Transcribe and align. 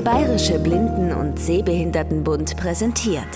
Der 0.00 0.12
Bayerische 0.12 0.58
Blinden- 0.58 1.12
und 1.12 1.38
Sehbehindertenbund 1.38 2.56
präsentiert 2.56 3.28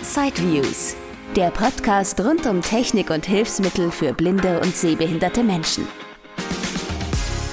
Sideviews, 0.00 0.96
der 1.36 1.50
Podcast 1.50 2.18
rund 2.20 2.46
um 2.46 2.62
Technik 2.62 3.10
und 3.10 3.26
Hilfsmittel 3.26 3.90
für 3.90 4.14
blinde 4.14 4.58
und 4.60 4.74
sehbehinderte 4.74 5.44
Menschen. 5.44 5.86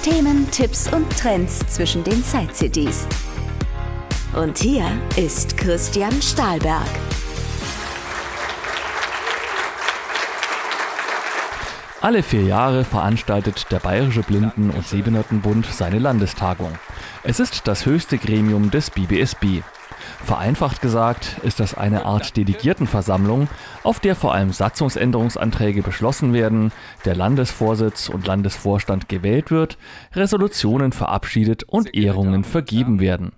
Themen, 0.02 0.50
Tipps 0.50 0.90
und 0.90 1.14
Trends 1.14 1.58
zwischen 1.66 2.02
den 2.04 2.22
Side-Cities. 2.22 3.06
Und 4.34 4.56
hier 4.56 4.86
ist 5.16 5.58
Christian 5.58 6.22
Stahlberg. 6.22 6.88
Alle 12.00 12.22
vier 12.22 12.44
Jahre 12.44 12.82
veranstaltet 12.82 13.66
der 13.70 13.80
Bayerische 13.80 14.22
Blinden- 14.22 14.70
und 14.70 14.88
Sehbehindertenbund 14.88 15.66
seine 15.66 15.98
Landestagung. 15.98 16.72
Es 17.22 17.40
ist 17.40 17.66
das 17.66 17.86
höchste 17.86 18.18
Gremium 18.18 18.70
des 18.70 18.90
BBSB. 18.90 19.62
Vereinfacht 20.24 20.80
gesagt 20.80 21.36
ist 21.42 21.60
das 21.60 21.74
eine 21.74 22.04
Art 22.04 22.36
Delegiertenversammlung, 22.36 23.48
auf 23.82 24.00
der 24.00 24.16
vor 24.16 24.34
allem 24.34 24.52
Satzungsänderungsanträge 24.52 25.82
beschlossen 25.82 26.32
werden, 26.32 26.72
der 27.04 27.14
Landesvorsitz 27.14 28.08
und 28.08 28.26
Landesvorstand 28.26 29.08
gewählt 29.08 29.50
wird, 29.50 29.78
Resolutionen 30.14 30.92
verabschiedet 30.92 31.64
und 31.64 31.94
Ehrungen 31.94 32.44
vergeben 32.44 33.00
werden. 33.00 33.32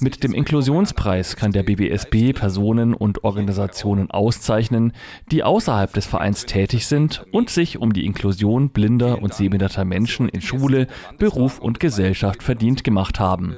Mit 0.00 0.22
dem 0.22 0.32
Inklusionspreis 0.32 1.36
kann 1.36 1.52
der 1.52 1.62
BBSB 1.62 2.32
Personen 2.32 2.94
und 2.94 3.24
Organisationen 3.24 4.10
auszeichnen, 4.10 4.92
die 5.30 5.42
außerhalb 5.42 5.92
des 5.92 6.06
Vereins 6.06 6.46
tätig 6.46 6.86
sind 6.86 7.24
und 7.32 7.50
sich 7.50 7.78
um 7.78 7.92
die 7.92 8.06
Inklusion 8.06 8.70
blinder 8.70 9.22
und 9.22 9.34
sehbehinderter 9.34 9.84
Menschen 9.84 10.28
in 10.28 10.40
Schule, 10.40 10.86
Beruf 11.18 11.58
und 11.58 11.80
Gesellschaft 11.80 12.42
verdient 12.42 12.84
gemacht 12.84 13.20
haben. 13.20 13.56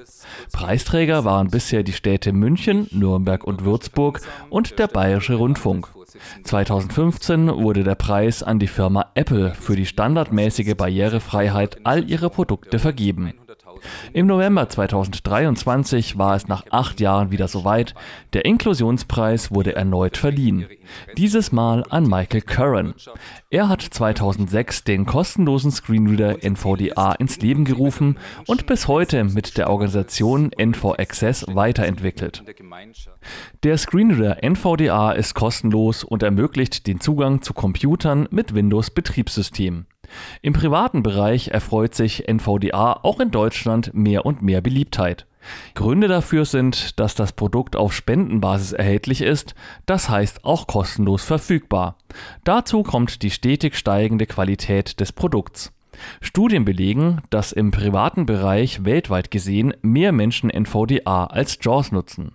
Preisträger 0.52 1.24
waren 1.24 1.48
bisher 1.48 1.82
die 1.82 1.92
Städte 1.92 2.32
München, 2.32 2.88
Nürnberg 2.90 3.44
und 3.44 3.64
Würzburg 3.64 4.20
und 4.48 4.78
der 4.78 4.86
Bayerische 4.86 5.34
Rundfunk. 5.34 5.88
2015 6.44 7.48
wurde 7.48 7.84
der 7.84 7.94
Preis 7.94 8.42
an 8.42 8.58
die 8.58 8.66
Firma 8.66 9.06
Apple 9.14 9.54
für 9.54 9.76
die 9.76 9.86
standardmäßige 9.86 10.74
Barrierefreiheit 10.74 11.78
all 11.84 12.08
ihrer 12.08 12.30
Produkte 12.30 12.78
vergeben. 12.78 13.32
Im 14.12 14.26
November 14.26 14.68
2023 14.68 16.18
war 16.18 16.36
es 16.36 16.48
nach 16.48 16.64
acht 16.70 17.00
Jahren 17.00 17.30
wieder 17.30 17.48
soweit. 17.48 17.94
Der 18.32 18.44
Inklusionspreis 18.44 19.50
wurde 19.50 19.74
erneut 19.76 20.16
verliehen. 20.16 20.66
Dieses 21.16 21.52
Mal 21.52 21.84
an 21.90 22.08
Michael 22.08 22.42
Curran. 22.42 22.94
Er 23.50 23.68
hat 23.68 23.82
2006 23.82 24.84
den 24.84 25.06
kostenlosen 25.06 25.70
Screenreader 25.70 26.42
NVDA 26.42 27.12
ins 27.12 27.38
Leben 27.40 27.64
gerufen 27.64 28.18
und 28.46 28.66
bis 28.66 28.88
heute 28.88 29.24
mit 29.24 29.56
der 29.56 29.70
Organisation 29.70 30.50
NV 30.56 30.94
Access 30.98 31.44
weiterentwickelt. 31.48 32.42
Der 33.62 33.78
Screenreader 33.78 34.42
NVDA 34.42 35.12
ist 35.12 35.34
kostenlos 35.34 36.04
und 36.04 36.22
ermöglicht 36.22 36.86
den 36.86 37.00
Zugang 37.00 37.42
zu 37.42 37.54
Computern 37.54 38.28
mit 38.30 38.54
Windows-Betriebssystem. 38.54 39.86
Im 40.42 40.52
privaten 40.52 41.02
Bereich 41.02 41.48
erfreut 41.48 41.94
sich 41.94 42.28
NVDA 42.28 43.00
auch 43.02 43.20
in 43.20 43.30
Deutschland 43.30 43.92
mehr 43.94 44.26
und 44.26 44.42
mehr 44.42 44.60
Beliebtheit. 44.60 45.26
Gründe 45.74 46.08
dafür 46.08 46.44
sind, 46.44 46.98
dass 47.00 47.14
das 47.14 47.32
Produkt 47.32 47.76
auf 47.76 47.94
Spendenbasis 47.94 48.72
erhältlich 48.72 49.22
ist, 49.22 49.54
das 49.86 50.08
heißt 50.08 50.44
auch 50.44 50.66
kostenlos 50.66 51.24
verfügbar. 51.24 51.96
Dazu 52.44 52.82
kommt 52.82 53.22
die 53.22 53.30
stetig 53.30 53.76
steigende 53.76 54.26
Qualität 54.26 55.00
des 55.00 55.12
Produkts. 55.12 55.72
Studien 56.20 56.64
belegen, 56.64 57.22
dass 57.30 57.52
im 57.52 57.70
privaten 57.70 58.26
Bereich 58.26 58.84
weltweit 58.84 59.30
gesehen 59.30 59.74
mehr 59.82 60.12
Menschen 60.12 60.50
NVDA 60.50 61.26
als 61.26 61.58
JAWS 61.60 61.92
nutzen. 61.92 62.32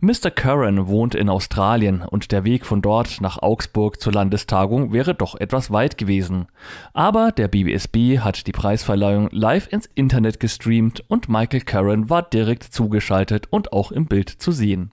Mr. 0.00 0.30
Curran 0.30 0.86
wohnt 0.88 1.14
in 1.14 1.28
Australien 1.28 2.02
und 2.02 2.32
der 2.32 2.44
Weg 2.44 2.66
von 2.66 2.82
dort 2.82 3.20
nach 3.20 3.42
Augsburg 3.42 4.00
zur 4.00 4.12
Landestagung 4.12 4.92
wäre 4.92 5.14
doch 5.14 5.34
etwas 5.34 5.70
weit 5.70 5.98
gewesen. 5.98 6.46
Aber 6.92 7.32
der 7.32 7.48
BBSB 7.48 8.20
hat 8.20 8.46
die 8.46 8.52
Preisverleihung 8.52 9.28
live 9.32 9.68
ins 9.70 9.88
Internet 9.94 10.40
gestreamt 10.40 11.04
und 11.08 11.28
Michael 11.28 11.62
Curran 11.62 12.10
war 12.10 12.22
direkt 12.22 12.64
zugeschaltet 12.64 13.46
und 13.50 13.72
auch 13.72 13.92
im 13.92 14.06
Bild 14.06 14.28
zu 14.28 14.52
sehen. 14.52 14.92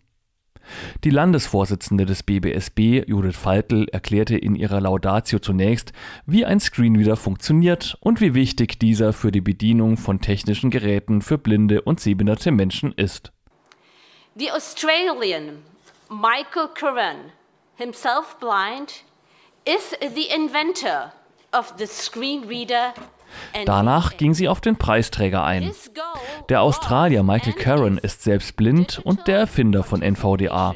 Die 1.04 1.10
Landesvorsitzende 1.10 2.06
des 2.06 2.24
BBSB, 2.24 3.04
Judith 3.08 3.36
Faltel, 3.36 3.88
erklärte 3.90 4.38
in 4.38 4.56
ihrer 4.56 4.82
Laudatio 4.82 5.40
zunächst, 5.40 5.94
wie 6.26 6.46
ein 6.46 6.60
Screenreader 6.60 7.16
funktioniert 7.16 7.98
und 8.00 8.22
wie 8.22 8.34
wichtig 8.34 8.80
dieser 8.80 9.14
für 9.14 9.32
die 9.32 9.42
Bedienung 9.42 9.98
von 9.98 10.22
technischen 10.22 10.70
Geräten 10.70 11.22
für 11.22 11.38
blinde 11.38 11.82
und 11.82 12.00
sehbehinderte 12.00 12.52
Menschen 12.52 12.92
ist. 12.94 13.32
The 14.34 14.50
Australian 14.52 15.64
Michael 16.10 16.70
Curran, 16.74 17.34
himself 17.76 18.40
blind, 18.40 19.04
is 19.66 19.94
the 20.00 20.34
inventor 20.34 21.12
of 21.52 21.74
the 21.78 21.86
screen 21.86 22.46
reader 22.48 22.94
Danach 23.66 24.18
ging 24.18 24.34
sie 24.34 24.48
auf 24.48 24.62
den 24.62 24.78
Preisträger 24.78 25.44
ein. 25.44 25.72
Der 26.50 26.62
Australier 26.62 27.24
Michael 27.24 27.54
Curran 27.54 27.98
ist 27.98 28.24
selbst 28.24 28.56
blind 28.56 29.00
und 29.04 29.28
der 29.28 29.40
Erfinder 29.40 29.84
von 29.84 30.02
NVDA. 30.02 30.76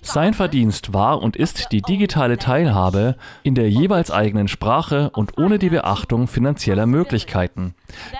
Sein 0.00 0.34
Verdienst 0.34 0.92
war 0.92 1.22
und 1.22 1.36
ist 1.36 1.72
die 1.72 1.82
digitale 1.82 2.38
Teilhabe 2.38 3.16
in 3.42 3.54
der 3.54 3.70
jeweils 3.70 4.10
eigenen 4.10 4.48
Sprache 4.48 5.10
und 5.14 5.38
ohne 5.38 5.58
die 5.58 5.70
Beachtung 5.70 6.28
finanzieller 6.28 6.86
Möglichkeiten. 6.86 7.74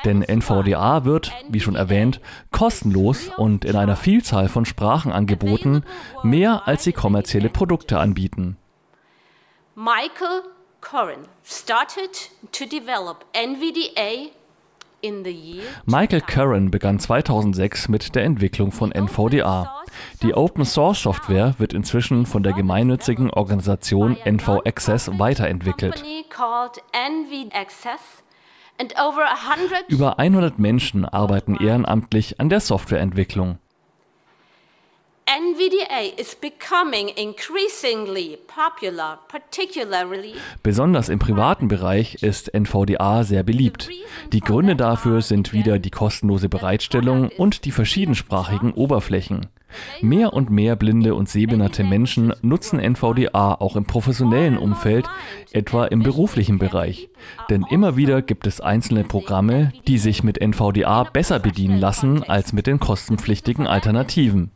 Denn 0.05 0.23
NVDA 0.23 1.05
wird, 1.05 1.33
wie 1.49 1.61
schon 1.61 1.77
erwähnt, 1.77 2.21
kostenlos 2.51 3.31
und 3.37 3.65
in 3.65 3.77
einer 3.77 3.97
Vielzahl 3.97 4.49
von 4.49 4.65
Sprachen 4.65 5.13
angeboten, 5.13 5.83
mehr 6.23 6.63
als 6.67 6.85
sie 6.85 6.93
kommerzielle 6.93 7.49
Produkte 7.49 7.99
anbieten. 7.99 8.57
Michael 9.75 10.43
Corin 10.81 11.27
started 11.45 12.31
to 12.53 12.67
develop 12.67 13.25
NVDA 13.33 14.31
Michael 15.85 16.21
Curran 16.21 16.71
begann 16.71 16.99
2006 16.99 17.89
mit 17.89 18.15
der 18.15 18.25
Entwicklung 18.25 18.71
von 18.71 18.93
NVDA. 18.93 19.83
Die 20.23 20.35
Open 20.35 20.65
Source 20.65 21.03
Software 21.03 21.55
wird 21.59 21.73
inzwischen 21.73 22.25
von 22.25 22.43
der 22.43 22.53
gemeinnützigen 22.53 23.31
Organisation 23.31 24.17
NV 24.25 24.61
Access 24.65 25.11
weiterentwickelt. 25.19 26.05
Über 29.89 30.19
100 30.19 30.59
Menschen 30.59 31.05
arbeiten 31.05 31.57
ehrenamtlich 31.57 32.41
an 32.41 32.49
der 32.49 32.61
Softwareentwicklung. 32.61 33.59
Besonders 40.63 41.09
im 41.09 41.19
privaten 41.19 41.69
Bereich 41.69 42.23
ist 42.23 42.55
NVDA 42.55 43.25
sehr 43.25 43.43
beliebt. 43.43 43.91
Die 44.33 44.41
Gründe 44.41 44.77
dafür 44.77 45.21
sind 45.21 45.53
wieder 45.53 45.79
die 45.79 45.91
kostenlose 45.91 46.49
Bereitstellung 46.49 47.29
und 47.29 47.65
die 47.65 47.71
verschiedensprachigen 47.71 48.73
Oberflächen. 48.73 49.47
Mehr 50.01 50.33
und 50.33 50.51
mehr 50.51 50.77
blinde 50.77 51.15
und 51.15 51.29
sehbehinderte 51.29 51.85
Menschen 51.85 52.35
nutzen 52.43 52.79
NVDA 52.79 53.55
auch 53.55 53.77
im 53.77 53.85
professionellen 53.85 54.57
Umfeld, 54.59 55.07
etwa 55.53 55.87
im 55.87 56.03
beruflichen 56.03 56.59
Bereich. 56.59 57.09
Denn 57.51 57.65
immer 57.71 57.97
wieder 57.97 58.23
gibt 58.23 58.47
es 58.47 58.61
einzelne 58.61 59.05
Programme, 59.05 59.73
die 59.87 59.99
sich 59.99 60.23
mit 60.23 60.41
NVDA 60.41 61.05
besser 61.05 61.39
bedienen 61.39 61.79
lassen 61.79 62.23
als 62.23 62.53
mit 62.53 62.67
den 62.67 62.81
kostenpflichtigen 62.81 63.67
Alternativen 63.67 64.51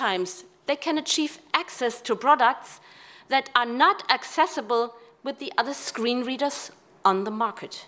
sometimes 0.00 0.44
they 0.66 0.76
can 0.76 0.98
achieve 0.98 1.38
access 1.52 2.02
to 2.02 2.16
products 2.16 2.80
that 3.28 3.50
are 3.54 3.66
not 3.66 4.02
accessible 4.10 4.94
with 5.24 5.38
the 5.38 5.52
other 5.58 5.74
screen 5.74 6.24
readers 6.24 6.72
on 7.04 7.24
the 7.24 7.30
market. 7.30 7.86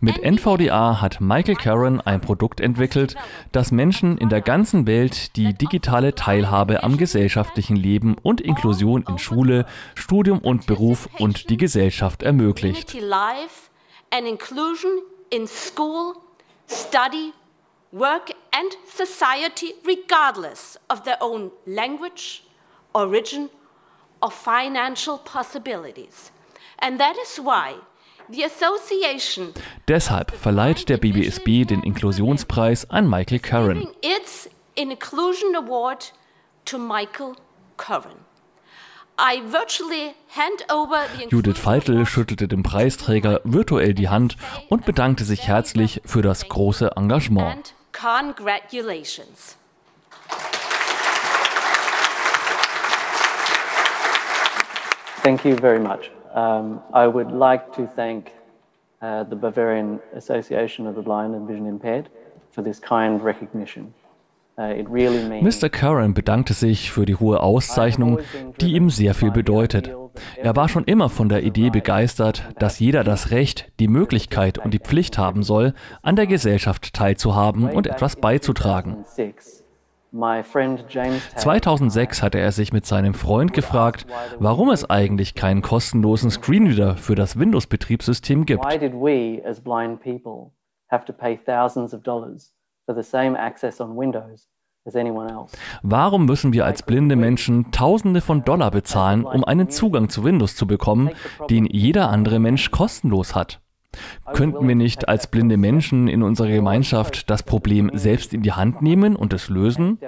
Mit 0.00 0.22
NVDA 0.22 1.00
hat 1.00 1.20
Michael 1.20 1.56
Curran 1.56 2.00
ein 2.00 2.20
Produkt 2.20 2.60
entwickelt, 2.60 3.16
das 3.50 3.72
Menschen 3.72 4.16
in 4.16 4.28
der 4.28 4.40
ganzen 4.40 4.86
Welt 4.86 5.34
die 5.34 5.52
digitale 5.52 6.14
Teilhabe 6.14 6.84
am 6.84 6.96
gesellschaftlichen 6.96 7.74
Leben 7.74 8.16
und 8.22 8.40
Inklusion 8.40 9.04
in 9.08 9.18
Schule, 9.18 9.66
Studium 9.96 10.38
und 10.38 10.66
Beruf 10.66 11.08
und 11.18 11.50
die 11.50 11.56
Gesellschaft 11.56 12.22
ermöglicht. 12.22 12.96
Work 17.92 18.32
and 18.52 18.76
society 18.86 19.74
regardless 19.86 20.78
of 20.90 21.04
their 21.04 21.16
own 21.22 21.50
language, 21.66 22.42
origin, 22.94 23.48
or 24.22 24.30
financial 24.30 25.18
possibilities. 25.18 26.30
And 26.80 27.00
that 27.00 27.16
is 27.16 27.38
why 27.38 27.76
the 28.28 28.44
association 28.44 29.54
Deshalb 29.88 30.32
verleiht 30.32 30.88
der 30.90 30.98
BBSB 30.98 31.64
den 31.64 31.82
Inklusionspreis 31.82 32.90
an 32.90 33.08
Michael 33.08 33.38
Curran. 33.38 33.88
Its 34.02 34.50
Inclusion 34.74 35.56
Award 35.56 36.12
to 36.66 36.78
Michael 36.78 37.36
Curran. 37.78 38.18
I 39.18 39.40
virtually 39.50 40.14
hand 40.28 40.64
over 40.70 41.06
the 41.18 41.26
Judith 41.28 41.58
Feitel 41.58 42.06
schüttelte 42.06 42.46
dem 42.46 42.62
Preisträger 42.62 43.40
virtuell 43.44 43.94
die 43.94 44.08
Hand 44.08 44.36
und 44.68 44.84
bedankte 44.84 45.24
sich 45.24 45.48
herzlich 45.48 46.02
für 46.04 46.22
das 46.22 46.48
große 46.48 46.92
Engagement. 46.96 47.74
Congratulations. 47.98 49.56
Thank 55.24 55.44
you 55.44 55.56
very 55.56 55.80
much. 55.80 56.12
Um, 56.32 56.80
I 56.92 57.08
would 57.08 57.32
like 57.32 57.74
to 57.74 57.88
thank 57.88 58.32
uh, 59.02 59.24
the 59.24 59.34
Bavarian 59.34 60.00
Association 60.14 60.86
of 60.86 60.94
the 60.94 61.02
Blind 61.02 61.34
and 61.34 61.46
Vision 61.46 61.66
Impaired 61.66 62.08
for 62.52 62.62
this 62.62 62.78
kind 62.78 63.22
recognition. 63.22 63.92
Mr. 64.58 65.68
Curran 65.68 66.14
bedankte 66.14 66.52
sich 66.52 66.90
für 66.90 67.06
die 67.06 67.14
hohe 67.14 67.40
Auszeichnung, 67.40 68.18
die 68.60 68.74
ihm 68.74 68.90
sehr 68.90 69.14
viel 69.14 69.30
bedeutet. 69.30 69.94
Er 70.36 70.56
war 70.56 70.68
schon 70.68 70.82
immer 70.82 71.08
von 71.10 71.28
der 71.28 71.44
Idee 71.44 71.70
begeistert, 71.70 72.42
dass 72.58 72.80
jeder 72.80 73.04
das 73.04 73.30
Recht, 73.30 73.70
die 73.78 73.86
Möglichkeit 73.86 74.58
und 74.58 74.74
die 74.74 74.80
Pflicht 74.80 75.16
haben 75.16 75.44
soll, 75.44 75.74
an 76.02 76.16
der 76.16 76.26
Gesellschaft 76.26 76.92
teilzuhaben 76.92 77.70
und 77.70 77.86
etwas 77.86 78.16
beizutragen. 78.16 79.04
2006, 79.04 79.64
my 80.10 80.42
friend 80.42 80.84
James 80.88 81.22
Taylor 81.28 81.40
2006 81.40 82.22
hatte 82.24 82.40
er 82.40 82.50
sich 82.50 82.72
mit 82.72 82.84
seinem 82.84 83.14
Freund 83.14 83.52
gefragt, 83.52 84.06
warum 84.40 84.70
es 84.70 84.90
eigentlich 84.90 85.36
keinen 85.36 85.62
kostenlosen 85.62 86.32
Screenreader 86.32 86.96
für 86.96 87.14
das 87.14 87.38
Windows-Betriebssystem 87.38 88.44
gibt. 88.44 88.64
For 92.88 92.94
the 92.94 93.02
same 93.02 93.38
access 93.38 93.82
on 93.82 93.98
Windows? 93.98 94.48
Warum 95.82 96.24
müssen 96.24 96.54
wir 96.54 96.64
als 96.64 96.82
blinde 96.82 97.16
Menschen 97.16 97.70
Tausende 97.70 98.22
von 98.22 98.44
Dollar 98.44 98.70
bezahlen, 98.70 99.26
um 99.26 99.44
einen 99.44 99.68
Zugang 99.68 100.08
zu 100.08 100.24
Windows 100.24 100.56
zu 100.56 100.66
bekommen, 100.66 101.10
den 101.50 101.66
jeder 101.66 102.08
andere 102.08 102.38
Mensch 102.38 102.70
kostenlos 102.70 103.34
hat? 103.34 103.60
Könnten 104.32 104.66
wir 104.66 104.74
nicht 104.74 105.06
als 105.06 105.26
blinde 105.26 105.58
Menschen 105.58 106.08
in 106.08 106.22
unserer 106.22 106.48
Gemeinschaft 106.48 107.28
das 107.28 107.42
Problem 107.42 107.90
selbst 107.92 108.32
in 108.32 108.40
die 108.40 108.52
Hand 108.52 108.80
nehmen 108.80 109.16
und 109.16 109.34
es 109.34 109.50
lösen? 109.50 109.98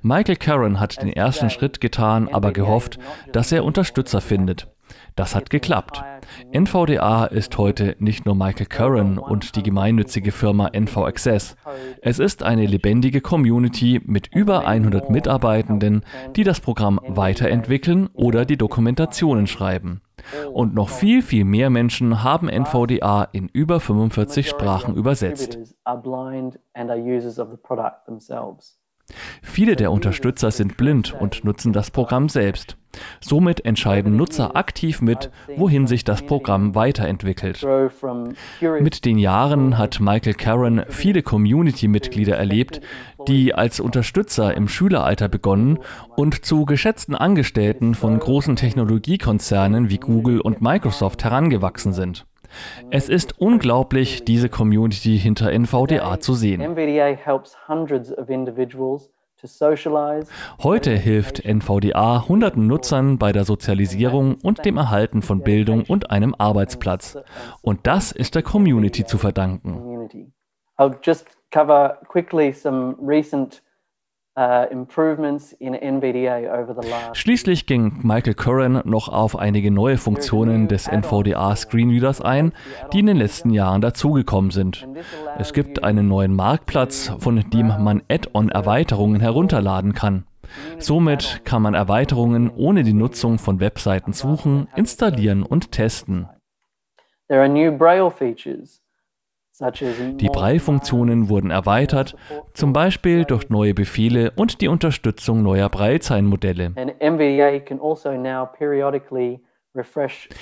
Michael 0.00 0.36
Curran 0.36 0.80
hat 0.80 1.02
den 1.02 1.12
ersten 1.12 1.50
Schritt 1.50 1.82
getan, 1.82 2.30
aber 2.32 2.52
gehofft, 2.52 2.98
dass 3.32 3.52
er 3.52 3.62
Unterstützer 3.62 4.22
findet. 4.22 4.68
Das 5.16 5.34
hat 5.34 5.50
geklappt. 5.50 6.02
NVDA 6.52 7.26
ist 7.26 7.56
heute 7.58 7.96
nicht 7.98 8.26
nur 8.26 8.34
Michael 8.34 8.66
Curran 8.66 9.18
und 9.18 9.56
die 9.56 9.62
gemeinnützige 9.62 10.32
Firma 10.32 10.68
NV 10.68 10.96
Access. 10.98 11.56
Es 12.02 12.18
ist 12.18 12.42
eine 12.42 12.66
lebendige 12.66 13.20
Community 13.20 14.00
mit 14.04 14.34
über 14.34 14.66
100 14.66 15.10
Mitarbeitenden, 15.10 16.02
die 16.34 16.44
das 16.44 16.60
Programm 16.60 17.00
weiterentwickeln 17.06 18.08
oder 18.14 18.44
die 18.44 18.56
Dokumentationen 18.56 19.46
schreiben. 19.46 20.00
Und 20.52 20.74
noch 20.74 20.88
viel, 20.88 21.22
viel 21.22 21.44
mehr 21.44 21.70
Menschen 21.70 22.22
haben 22.22 22.48
NVDA 22.48 23.28
in 23.32 23.48
über 23.48 23.80
45 23.80 24.48
Sprachen 24.48 24.94
übersetzt. 24.96 25.58
Viele 29.42 29.76
der 29.76 29.92
Unterstützer 29.92 30.50
sind 30.50 30.76
blind 30.76 31.14
und 31.18 31.44
nutzen 31.44 31.72
das 31.72 31.90
Programm 31.90 32.28
selbst. 32.28 32.76
Somit 33.20 33.64
entscheiden 33.64 34.16
Nutzer 34.16 34.56
aktiv 34.56 35.00
mit, 35.00 35.30
wohin 35.56 35.86
sich 35.86 36.04
das 36.04 36.22
Programm 36.22 36.74
weiterentwickelt. 36.74 37.64
Mit 38.80 39.04
den 39.04 39.18
Jahren 39.18 39.78
hat 39.78 40.00
Michael 40.00 40.34
Caron 40.34 40.82
viele 40.88 41.22
Community-Mitglieder 41.22 42.36
erlebt, 42.36 42.80
die 43.28 43.54
als 43.54 43.80
Unterstützer 43.80 44.54
im 44.54 44.68
Schüleralter 44.68 45.28
begonnen 45.28 45.78
und 46.16 46.44
zu 46.44 46.64
geschätzten 46.64 47.14
Angestellten 47.14 47.94
von 47.94 48.18
großen 48.18 48.56
Technologiekonzernen 48.56 49.90
wie 49.90 49.98
Google 49.98 50.40
und 50.40 50.62
Microsoft 50.62 51.24
herangewachsen 51.24 51.92
sind. 51.92 52.26
Es 52.90 53.08
ist 53.08 53.40
unglaublich, 53.40 54.24
diese 54.24 54.48
Community 54.48 55.18
hinter 55.18 55.52
NVDA 55.52 56.20
zu 56.20 56.34
sehen. 56.34 56.60
NVDA 56.60 57.16
helps 57.16 57.56
hundreds 57.68 58.16
of 58.16 58.28
individuals 58.28 59.10
to 59.40 59.46
socialize 59.46 60.28
Heute 60.62 60.96
hilft 60.96 61.44
NVDA 61.44 62.26
hunderten 62.28 62.66
Nutzern 62.66 63.18
bei 63.18 63.32
der 63.32 63.44
Sozialisierung 63.44 64.36
und 64.42 64.64
dem 64.64 64.76
Erhalten 64.76 65.22
von 65.22 65.42
Bildung 65.42 65.84
und 65.86 66.10
einem 66.10 66.34
Arbeitsplatz. 66.36 67.18
Und 67.62 67.86
das 67.86 68.12
ist 68.12 68.34
der 68.34 68.42
Community 68.42 69.04
zu 69.04 69.18
verdanken. 69.18 69.80
I'll 70.78 70.96
just 71.02 71.26
cover 71.50 71.98
quickly 72.08 72.52
some 72.52 72.96
recent 73.00 73.62
Schließlich 77.14 77.64
ging 77.64 78.00
Michael 78.02 78.34
Curran 78.34 78.82
noch 78.84 79.08
auf 79.08 79.38
einige 79.38 79.70
neue 79.70 79.96
Funktionen 79.96 80.68
des 80.68 80.88
NVDA 80.88 81.56
Screenreaders 81.56 82.20
ein, 82.20 82.52
die 82.92 82.98
in 83.00 83.06
den 83.06 83.16
letzten 83.16 83.48
Jahren 83.48 83.80
dazugekommen 83.80 84.50
sind. 84.50 84.86
Es 85.38 85.54
gibt 85.54 85.82
einen 85.82 86.08
neuen 86.08 86.34
Marktplatz, 86.34 87.12
von 87.18 87.42
dem 87.48 87.68
man 87.82 88.02
Add-on-Erweiterungen 88.10 89.20
herunterladen 89.20 89.94
kann. 89.94 90.26
Somit 90.78 91.40
kann 91.44 91.62
man 91.62 91.72
Erweiterungen 91.72 92.50
ohne 92.50 92.82
die 92.82 92.92
Nutzung 92.92 93.38
von 93.38 93.58
Webseiten 93.58 94.12
suchen, 94.12 94.68
installieren 94.76 95.44
und 95.44 95.72
testen. 95.72 96.28
There 97.28 97.40
are 97.40 97.48
new 97.48 97.72
Braille 97.72 98.10
features, 98.10 98.82
Die 99.58 100.28
Braille-Funktionen 100.28 101.28
wurden 101.28 101.50
erweitert, 101.50 102.14
zum 102.52 102.72
Beispiel 102.72 103.24
durch 103.24 103.48
neue 103.48 103.72
Befehle 103.72 104.32
und 104.36 104.60
die 104.60 104.68
Unterstützung 104.68 105.42
neuer 105.42 105.70
Braillezeilenmodelle. 105.70 106.74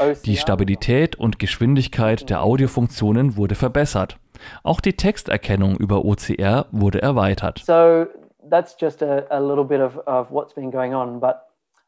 also. 0.01 0.23
Die 0.25 0.37
Stabilität 0.37 1.17
und 1.17 1.39
Geschwindigkeit 1.39 2.29
der 2.31 2.43
Audiofunktionen 2.43 3.37
wurde 3.37 3.55
verbessert. 3.55 4.19
Auch 4.63 4.81
die 4.81 4.95
Texterkennung 4.95 5.77
über 5.77 6.05
OCR 6.05 6.67
wurde 6.73 7.03
erweitert. 7.03 7.61
So 7.65 8.07
that's 8.51 8.77
just 8.81 9.03
a, 9.03 9.25
a 9.31 9.39
little 9.39 9.65
bit 9.65 9.81
of, 9.81 9.99
of 10.07 10.31
what's 10.31 10.55
been 10.55 10.71
going 10.71 10.95
on, 10.95 11.21
but 11.21 11.37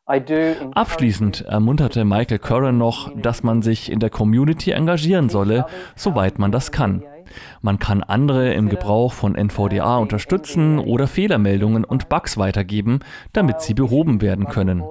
I 0.08 0.20
do 0.20 0.34
encourage 0.34 0.76
Abschließend 0.76 1.40
ermunterte 1.46 2.04
Michael 2.04 2.38
Curran 2.38 2.78
noch, 2.78 3.10
dass 3.16 3.42
man 3.42 3.62
sich 3.62 3.90
in 3.90 3.98
der 3.98 4.10
Community 4.10 4.70
engagieren 4.70 5.28
solle, 5.28 5.66
soweit 5.96 6.38
man 6.38 6.52
das 6.52 6.70
kann. 6.70 7.02
Man 7.62 7.78
kann 7.78 8.02
andere 8.02 8.52
im 8.54 8.68
Gebrauch 8.68 9.12
von 9.12 9.34
NVDA 9.34 9.98
unterstützen 9.98 10.78
oder 10.78 11.06
Fehlermeldungen 11.06 11.84
und 11.84 12.08
Bugs 12.08 12.36
weitergeben, 12.36 13.00
damit 13.32 13.60
sie 13.60 13.74
behoben 13.74 14.20
werden 14.20 14.46
können. 14.46 14.82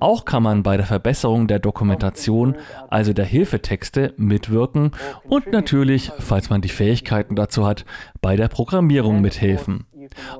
Auch 0.00 0.24
kann 0.24 0.42
man 0.42 0.62
bei 0.62 0.76
der 0.76 0.86
Verbesserung 0.86 1.48
der 1.48 1.58
Dokumentation, 1.58 2.56
also 2.88 3.12
der 3.12 3.24
Hilfetexte, 3.24 4.14
mitwirken 4.16 4.92
und 5.24 5.52
natürlich, 5.52 6.12
falls 6.18 6.50
man 6.50 6.60
die 6.60 6.68
Fähigkeiten 6.68 7.36
dazu 7.36 7.66
hat, 7.66 7.84
bei 8.20 8.36
der 8.36 8.48
Programmierung 8.48 9.20
mithelfen. 9.20 9.86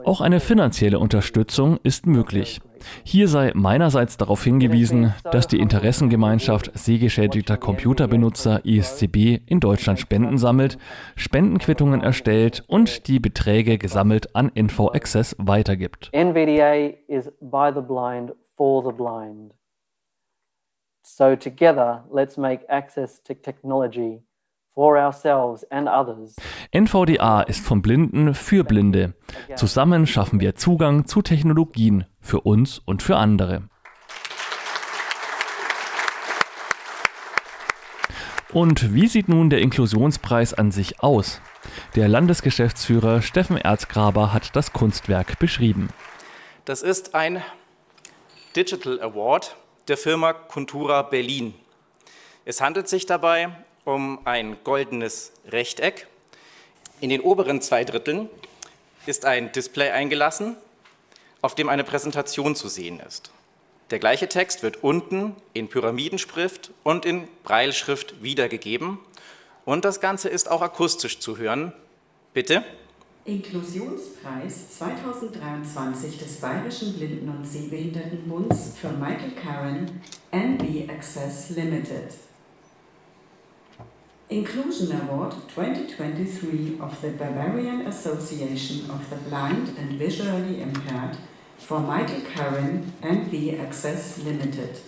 Auch 0.05 0.21
eine 0.21 0.41
finanzielle 0.41 0.99
Unterstützung 0.99 1.79
ist 1.83 2.07
möglich. 2.07 2.61
Hier 3.05 3.29
sei 3.29 3.53
meinerseits 3.55 4.17
darauf 4.17 4.45
hingewiesen, 4.45 5.15
dass 5.31 5.47
die 5.47 5.59
Interessengemeinschaft 5.59 6.71
sehgeschädigter 6.75 7.57
Computerbenutzer 7.57 8.65
ISCB 8.65 9.41
in 9.47 9.61
Deutschland 9.61 10.01
Spenden 10.01 10.39
sammelt, 10.39 10.79
Spendenquittungen 11.17 12.03
erstellt 12.03 12.65
und 12.67 13.09
die 13.09 13.21
Beträge 13.21 13.79
gesammelt 13.79 14.35
an 14.35 14.51
Info 14.55 14.89
Access 14.89 15.35
weitergibt. 15.39 16.11
NVDA 16.13 16.95
is 17.09 17.31
by 17.41 17.71
the 17.75 17.81
blind 17.81 18.33
for 18.57 18.83
the 18.83 18.93
blind. 18.93 19.55
So 21.03 21.37
together, 21.37 22.05
let's 22.11 22.37
make 22.37 22.65
access 22.69 23.23
to 23.25 23.35
technology 23.35 24.23
for 24.75 24.99
ourselves 24.99 25.65
and 25.71 25.89
others 25.89 26.37
NVDA 26.73 27.43
ist 27.43 27.65
von 27.65 27.83
Blinden 27.83 28.35
für 28.35 28.65
Blinde. 28.65 29.15
Zusammen 29.55 30.07
schaffen 30.07 30.41
wir 30.41 30.57
Zugang 30.57 31.07
zu 31.07 31.23
Technologien 31.23 32.05
für 32.21 32.41
uns 32.41 32.81
und 32.81 33.03
für 33.03 33.17
andere. 33.17 33.69
Und 38.53 38.95
wie 38.95 39.09
sieht 39.09 39.29
nun 39.29 39.51
der 39.51 39.61
Inklusionspreis 39.61 40.55
an 40.55 40.71
sich 40.71 41.01
aus? 41.01 41.41
Der 41.97 42.09
Landesgeschäftsführer 42.09 43.23
Steffen 43.23 43.57
Erzgraber 43.57 44.33
hat 44.33 44.55
das 44.55 44.73
Kunstwerk 44.73 45.39
beschrieben. 45.39 45.89
Das 46.65 46.83
ist 46.83 47.15
ein 47.15 47.43
Digital 48.55 49.01
Award 49.01 49.57
der 49.89 49.97
Firma 49.97 50.33
Contura 50.33 51.03
Berlin. 51.03 51.55
Es 52.45 52.61
handelt 52.61 52.89
sich 52.89 53.07
dabei 53.07 53.49
um 53.85 54.19
ein 54.25 54.57
goldenes 54.65 55.33
Rechteck. 55.49 56.07
In 57.01 57.11
den 57.11 57.21
oberen 57.21 57.61
zwei 57.61 57.85
Dritteln 57.85 58.29
ist 59.07 59.25
ein 59.25 59.53
Display 59.53 59.91
eingelassen, 59.91 60.57
auf 61.43 61.55
dem 61.55 61.69
eine 61.69 61.85
Präsentation 61.85 62.57
zu 62.57 62.69
sehen 62.69 63.01
ist. 63.01 63.31
Der 63.91 63.99
gleiche 63.99 64.29
Text 64.29 64.63
wird 64.63 64.83
unten 64.83 65.37
in 65.53 65.69
Pyramidenschrift 65.69 66.71
und 66.83 67.05
in 67.05 67.29
Breilschrift 67.45 68.23
wiedergegeben 68.23 68.99
und 69.65 69.85
das 69.85 70.01
Ganze 70.01 70.29
ist 70.29 70.51
auch 70.51 70.63
akustisch 70.63 71.21
zu 71.21 71.39
hören. 71.39 71.73
Bitte. 72.33 72.65
Inklusionspreis 73.25 74.77
2023 74.77 76.19
des 76.19 76.41
Bayerischen 76.41 76.95
Blinden- 76.95 77.31
und 77.31 77.47
Sehbehindertenbunds 77.47 78.73
für 78.79 78.91
Michael 78.91 79.33
Karen, 79.33 80.01
NB 80.31 80.91
Access 80.91 81.51
Limited. 81.51 82.13
Inclusion 84.31 84.91
Award 85.03 85.33
2023 85.55 86.79
of 86.81 86.99
the 87.03 87.11
Bavarian 87.11 87.87
Association 87.87 88.91
of 88.91 89.11
the 89.11 89.17
Blind 89.29 89.77
and 89.77 89.99
Visually 89.99 90.63
Impaired 90.63 91.19
for 91.59 91.79
Michael 91.79 92.23
Karen, 92.23 92.91
NB 93.03 93.61
Access 93.61 94.19
Limited. 94.25 94.81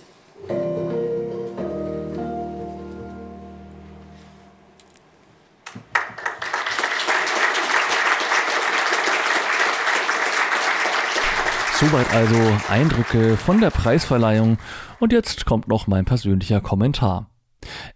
Soweit 11.78 12.10
also 12.14 12.56
Eindrücke 12.70 13.36
von 13.36 13.60
der 13.60 13.70
Preisverleihung 13.70 14.56
und 14.98 15.12
jetzt 15.12 15.44
kommt 15.44 15.68
noch 15.68 15.86
mein 15.86 16.06
persönlicher 16.06 16.62
Kommentar. 16.62 17.28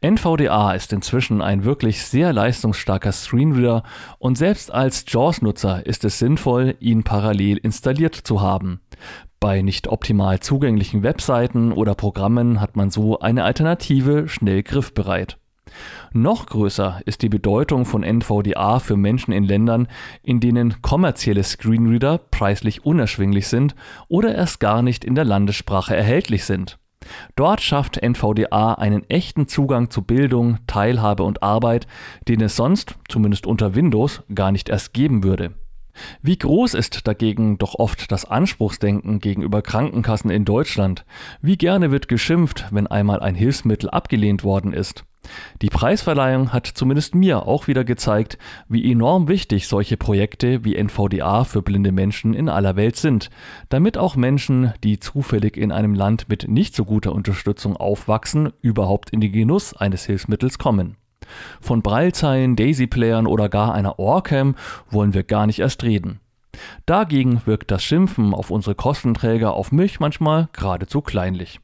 NVDA 0.03 0.73
ist 0.73 0.95
inzwischen 0.95 1.43
ein 1.43 1.65
wirklich 1.65 2.03
sehr 2.03 2.33
leistungsstarker 2.33 3.13
Screenreader 3.13 3.83
und 4.19 4.39
selbst 4.39 4.73
als 4.73 5.05
JAWS-Nutzer 5.07 5.85
ist 5.85 6.07
es 6.07 6.19
sinnvoll, 6.19 6.75
ihn 6.81 7.05
parallel 7.05 7.59
installiert 7.59 8.15
zu 8.15 8.41
haben. 8.41 8.81
Bei 9.41 9.61
nicht 9.61 9.89
optimal 9.89 10.41
zugänglichen 10.41 11.03
Webseiten 11.03 11.71
oder 11.73 11.95
Programmen 11.95 12.63
hat 12.63 12.77
man 12.77 12.91
so 12.91 13.19
eine 13.19 13.45
Alternative 13.45 14.27
schnell 14.27 14.63
griffbereit. 14.63 15.37
Noch 16.13 16.47
größer 16.47 17.03
ist 17.05 17.21
die 17.21 17.29
Bedeutung 17.29 17.85
von 17.85 18.03
NVDA 18.03 18.79
für 18.79 18.97
Menschen 18.97 19.33
in 19.33 19.45
Ländern, 19.45 19.87
in 20.23 20.41
denen 20.41 20.81
kommerzielle 20.81 21.45
Screenreader 21.45 22.19
preislich 22.31 22.87
unerschwinglich 22.87 23.49
sind 23.49 23.75
oder 24.09 24.35
erst 24.35 24.61
gar 24.61 24.81
nicht 24.81 25.05
in 25.05 25.15
der 25.15 25.27
Landessprache 25.27 25.95
erhältlich 25.95 26.45
sind. 26.45 26.79
Dort 27.37 27.61
schafft 27.61 28.03
NVDA 28.03 28.75
einen 28.75 29.09
echten 29.09 29.49
Zugang 29.49 29.91
zu 29.91 30.03
Bildung, 30.03 30.59
Teilhabe 30.67 31.23
und 31.23 31.43
Arbeit, 31.43 31.87
den 32.29 32.41
es 32.41 32.57
sonst, 32.57 32.97
zumindest 33.09 33.47
unter 33.47 33.75
Windows, 33.75 34.23
gar 34.35 34.53
nicht 34.53 34.69
erst 34.69 34.93
geben 34.93 35.25
würde. 35.25 35.55
Wie 36.23 36.39
groß 36.39 36.75
ist 36.75 37.07
dagegen 37.07 37.59
doch 37.59 37.75
oft 37.75 38.13
das 38.13 38.25
Anspruchsdenken 38.25 39.19
gegenüber 39.19 39.63
Krankenkassen 39.63 40.31
in 40.31 40.45
Deutschland? 40.45 41.05
Wie 41.43 41.57
gerne 41.57 41.91
wird 41.91 42.09
geschimpft, 42.09 42.67
wenn 42.71 42.87
einmal 42.87 43.21
ein 43.21 43.35
Hilfsmittel 43.35 43.91
abgelehnt 43.91 44.45
worden 44.45 44.73
ist? 44.73 45.05
Die 45.63 45.69
Preisverleihung 45.69 46.53
hat 46.53 46.67
zumindest 46.67 47.15
mir 47.15 47.47
auch 47.47 47.67
wieder 47.67 47.85
gezeigt, 47.85 48.39
wie 48.69 48.91
enorm 48.91 49.29
wichtig 49.29 49.69
solche 49.69 49.97
Projekte 49.97 50.65
wie 50.65 50.77
NVDA 50.77 51.45
für 51.45 51.63
blinde 51.63 51.93
Menschen 51.93 52.33
in 52.33 52.49
aller 52.49 52.77
Welt 52.77 52.97
sind, 52.97 53.31
damit 53.69 53.99
auch 53.99 54.17
Menschen, 54.17 54.73
die 54.83 54.99
zufällig 54.99 55.57
in 55.57 55.73
einem 55.73 55.95
Land 55.95 56.29
mit 56.29 56.49
nicht 56.49 56.75
so 56.75 56.85
guter 56.85 57.13
Unterstützung 57.13 57.77
aufwachsen, 57.77 58.53
überhaupt 58.63 59.11
in 59.11 59.21
den 59.21 59.33
Genuss 59.33 59.77
eines 59.77 60.07
Hilfsmittels 60.07 60.59
kommen. 60.59 60.97
Von 61.61 61.83
Braillezeilen, 61.83 62.57
Daisy-Playern 62.57 63.27
oder 63.27 63.49
gar 63.49 63.75
einer 63.75 63.99
Ohrcam 63.99 64.57
wollen 64.91 65.15
wir 65.15 65.23
gar 65.23 65.47
nicht 65.47 65.61
erst 65.61 65.83
reden. 65.83 66.21
Dagegen 66.87 67.43
wirkt 67.45 67.71
das 67.71 67.85
Schimpfen 67.85 68.35
auf 68.35 68.51
unsere 68.51 68.75
Kostenträger 68.75 69.53
auf 69.53 69.71
mich 69.71 70.01
manchmal 70.01 70.49
geradezu 70.53 71.01
kleinlich. 71.01 71.61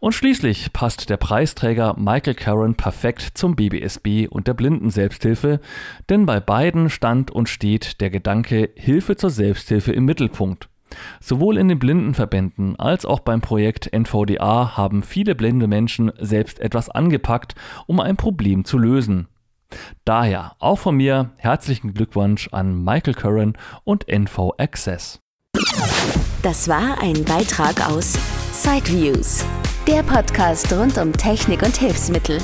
Und 0.00 0.12
schließlich 0.12 0.72
passt 0.72 1.08
der 1.10 1.16
Preisträger 1.16 1.94
Michael 1.98 2.34
Caron 2.34 2.74
perfekt 2.74 3.32
zum 3.34 3.56
BBSB 3.56 4.28
und 4.28 4.46
der 4.46 4.54
Blinden-Selbsthilfe, 4.54 5.60
denn 6.08 6.26
bei 6.26 6.40
beiden 6.40 6.90
stand 6.90 7.30
und 7.30 7.48
steht 7.48 8.00
der 8.00 8.10
Gedanke 8.10 8.70
Hilfe 8.76 9.16
zur 9.16 9.30
Selbsthilfe 9.30 9.92
im 9.92 10.04
Mittelpunkt. 10.04 10.68
Sowohl 11.20 11.56
in 11.58 11.68
den 11.68 11.78
Blindenverbänden 11.78 12.78
als 12.78 13.04
auch 13.04 13.20
beim 13.20 13.40
Projekt 13.40 13.92
NVDA 13.92 14.76
haben 14.76 15.02
viele 15.02 15.34
blinde 15.34 15.66
Menschen 15.66 16.12
selbst 16.18 16.60
etwas 16.60 16.88
angepackt, 16.88 17.54
um 17.86 18.00
ein 18.00 18.16
Problem 18.16 18.64
zu 18.64 18.78
lösen. 18.78 19.28
Daher 20.04 20.54
auch 20.60 20.78
von 20.78 20.96
mir 20.96 21.32
herzlichen 21.36 21.94
Glückwunsch 21.94 22.48
an 22.52 22.84
Michael 22.84 23.14
Curran 23.14 23.58
und 23.82 24.08
NV 24.08 24.52
Access. 24.58 25.20
Das 26.42 26.68
war 26.68 27.00
ein 27.00 27.24
Beitrag 27.24 27.88
aus 27.88 28.18
Sideviews, 28.64 29.44
der 29.86 30.02
Podcast 30.02 30.72
rund 30.72 30.96
um 30.96 31.12
Technik 31.12 31.60
und 31.60 31.76
Hilfsmittel. 31.76 32.38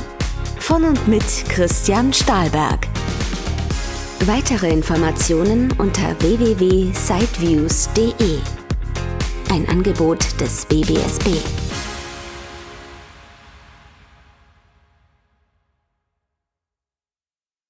Von 0.59 0.85
und 0.85 1.09
mit 1.09 1.25
Christian 1.49 2.13
Stahlberg. 2.13 2.87
Weitere 4.27 4.71
Informationen 4.71 5.73
unter 5.79 6.15
www.sideviews.de. 6.21 8.39
Ein 9.51 9.67
Angebot 9.71 10.39
des 10.39 10.67
BBSB. 10.67 11.70